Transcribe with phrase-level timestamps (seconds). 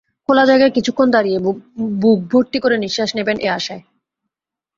[0.29, 1.39] খোলা জায়গায় কিছুক্ষণ দাঁড়িয়ে
[2.01, 3.83] বুক ভর্তি করে নিঃশ্বাস নেবেন, এ-আশায়।